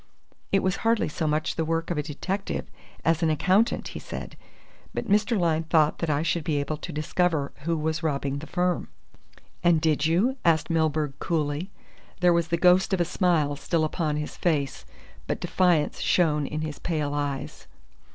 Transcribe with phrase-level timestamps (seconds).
[0.51, 2.65] It was hardly so much the work of a detective
[3.05, 4.35] as an accountant," he said,
[4.95, 5.37] "but Mr.
[5.39, 8.87] Lyne thought that I should be able to discover who was robbing the firm."
[9.63, 11.69] "And did you?" asked Milburgh coolly.
[12.19, 14.85] There was the ghost of a smile still upon his face,
[15.27, 17.67] but defiance shone in his pale eyes.